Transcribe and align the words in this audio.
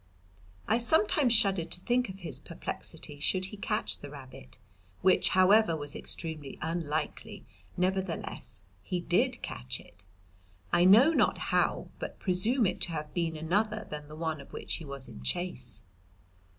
"I 0.67 0.79
sometimes 0.79 1.31
shuddered 1.31 1.69
to 1.69 1.79
think 1.79 2.09
of 2.09 2.21
his 2.21 2.39
perplexity 2.39 3.19
should 3.19 3.45
he 3.45 3.55
catch 3.57 3.99
the 3.99 4.09
rabbit, 4.09 4.57
which 5.03 5.29
however 5.37 5.77
was 5.77 5.95
extremely 5.95 6.57
unlikely; 6.59 7.45
nevertheless 7.77 8.63
he 8.81 8.99
did 8.99 9.43
catch 9.43 9.79
it, 9.79 10.03
I 10.73 10.85
know 10.85 11.11
not 11.11 11.37
how, 11.53 11.89
but 11.99 12.17
presume 12.17 12.65
it 12.65 12.81
to 12.81 12.91
have 12.93 13.13
been 13.13 13.37
another 13.37 13.85
than 13.91 14.07
the 14.07 14.15
one 14.15 14.41
of 14.41 14.51
which 14.53 14.77
he 14.77 14.85
was 14.85 15.07
in 15.07 15.21
chase. 15.21 15.83